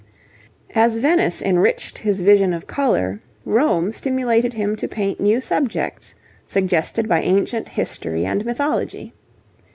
[0.73, 7.07] As Venice enriched his vision of colour, Rome stimulated him to paint new subjects suggested
[7.07, 9.13] by ancient history and mythology.